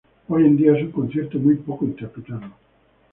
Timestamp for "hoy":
0.29-0.47